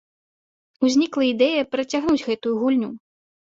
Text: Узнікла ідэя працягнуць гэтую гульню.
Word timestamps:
Узнікла 0.89 1.23
ідэя 1.33 1.69
працягнуць 1.77 2.25
гэтую 2.33 2.59
гульню. 2.67 2.95